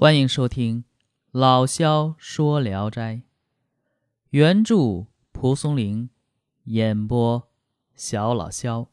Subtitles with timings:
[0.00, 0.84] 欢迎收听
[1.32, 3.22] 老萧说聊斋，
[4.30, 6.08] 原著蒲松龄，
[6.66, 7.48] 演播
[7.96, 8.86] 小老萧。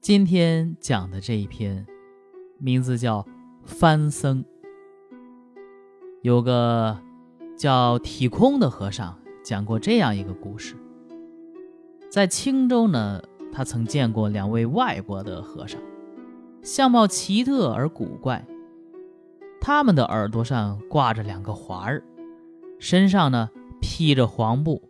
[0.00, 1.86] 今天讲的这一篇，
[2.58, 3.20] 名字叫
[3.66, 4.42] 《番僧》。
[6.22, 6.98] 有个
[7.58, 10.74] 叫体空的和尚讲过这样一个故事：
[12.08, 15.78] 在青州呢，他曾见过两位外国的和尚，
[16.62, 18.42] 相貌奇特而古怪。
[19.66, 22.04] 他们的耳朵上挂着两个环儿，
[22.78, 23.48] 身上呢
[23.80, 24.82] 披着黄布，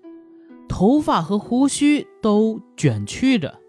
[0.68, 3.60] 头发和胡须都卷曲着。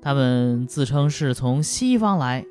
[0.00, 2.46] 他们自称是从西方来，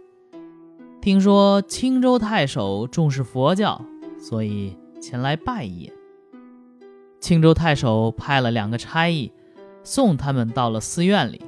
[1.02, 3.84] 听说青州太守重视佛教，
[4.20, 5.92] 所以前来拜谒。
[7.20, 9.32] 青州太守派了两个差役
[9.84, 11.42] 送他们到了寺院里。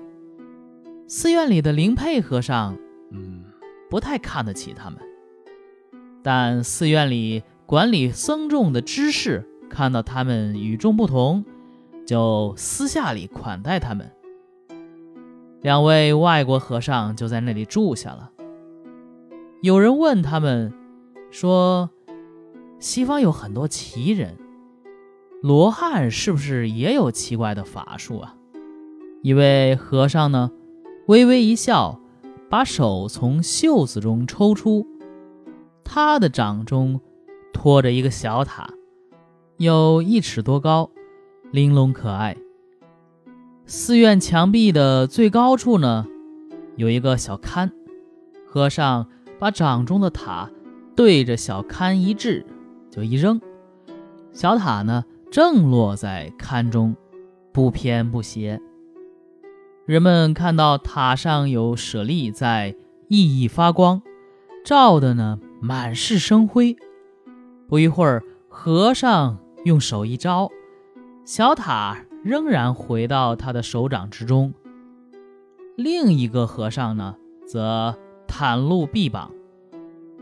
[1.06, 2.76] 寺院里的灵佩和尚，
[3.12, 3.44] 嗯，
[3.88, 5.00] 不太看得起他们。
[6.28, 11.46] 但寺院里管理僧众的知识看到他们与众不同，
[12.06, 14.12] 就私下里款待他们。
[15.62, 18.32] 两位外国和尚就在那里住下了。
[19.62, 20.74] 有人问他们
[21.32, 21.92] 说
[22.78, 24.36] ：“西方有很多奇人，
[25.42, 28.36] 罗汉是不是也有奇怪的法术啊？”
[29.24, 30.52] 一位和尚呢，
[31.08, 32.02] 微微一笑，
[32.50, 34.86] 把手从袖子中抽出。
[35.90, 37.00] 他的掌中
[37.54, 38.70] 托着一个小塔，
[39.56, 40.92] 有一尺多高，
[41.52, 42.36] 玲珑可爱。
[43.66, 46.06] 寺院墙壁的最高处呢，
[46.76, 47.72] 有一个小龛。
[48.46, 49.08] 和尚
[49.40, 50.50] 把掌中的塔
[50.94, 52.46] 对着小龛一掷，
[52.92, 53.40] 就一扔，
[54.34, 56.96] 小塔呢正落在龛中，
[57.54, 58.62] 不偏不斜。
[59.86, 62.76] 人们看到塔上有舍利在
[63.08, 64.02] 熠熠发光，
[64.66, 65.40] 照的呢。
[65.60, 66.76] 满是生辉。
[67.68, 70.50] 不一会儿，和尚用手一招，
[71.26, 74.54] 小塔仍然回到他的手掌之中。
[75.76, 77.98] 另一个和尚呢，则
[78.28, 79.32] 袒露臂膀，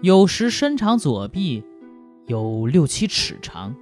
[0.01, 1.63] 有时伸长左臂，
[2.25, 3.75] 有六七尺长，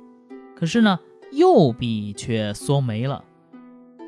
[0.56, 1.00] 可是呢，
[1.32, 3.24] 右臂却缩没了。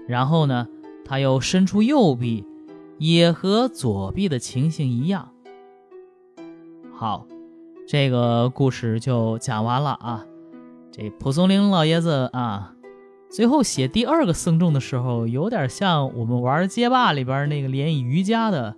[0.07, 0.67] 然后呢，
[1.05, 2.45] 他又伸出右臂，
[2.97, 5.31] 也和左臂的情形一样。
[6.91, 7.25] 好。
[7.87, 10.25] 这个故事就讲完了啊！
[10.91, 12.73] 这蒲松龄老爷子啊，
[13.29, 18.75] 最后写第二个僧众的时候，有点像我们玩街霸里边那个练瑜伽的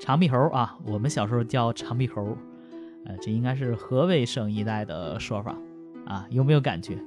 [0.00, 0.76] 长臂猴啊。
[0.84, 2.36] 我们小时候叫长臂猴，
[3.04, 5.54] 呃，这应该是河北省一带的说法
[6.04, 6.26] 啊。
[6.30, 6.98] 有没有感觉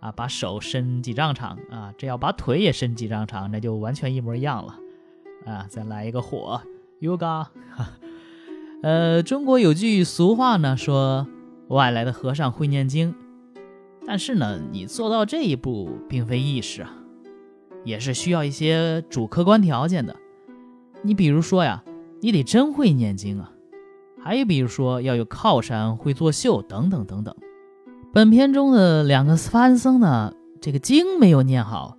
[0.00, 0.10] 啊？
[0.10, 1.92] 把手伸几丈长啊？
[1.98, 4.78] 这要把腿也伸几丈长，那就完全一模一样了
[5.44, 5.66] 啊！
[5.68, 6.58] 再来一个火
[7.02, 7.46] ，yoga。
[8.82, 11.26] 呃，中国有句俗话呢，说
[11.68, 13.14] 外来的和尚会念经，
[14.06, 16.90] 但是呢，你做到这一步并非易事啊，
[17.84, 20.16] 也是需要一些主客观条件的。
[21.02, 21.84] 你比如说呀，
[22.20, 23.52] 你得真会念经啊，
[24.18, 27.34] 还有比如说要有靠山、会作秀等等等等。
[28.14, 31.98] 本片中的两个番僧呢，这个经没有念好，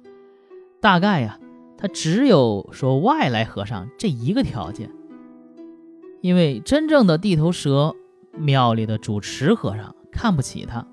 [0.80, 1.40] 大概呀，
[1.78, 4.90] 他只有说外来和尚这一个条件。
[6.22, 7.96] 因为真正的地头蛇，
[8.38, 10.88] 庙里的主持和尚看不起他。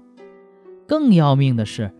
[0.86, 1.92] 更要命的是，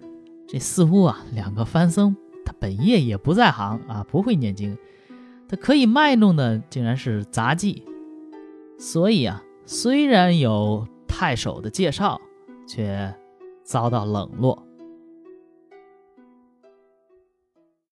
[0.49, 4.77] 这似乎啊，两个番僧他本业也不在行啊，不会念经，
[5.49, 7.85] 他可以卖弄的竟然是杂技。
[8.79, 12.21] 所以啊，虽然有太守的介绍，
[12.67, 13.15] 却
[13.63, 14.68] 遭到冷落。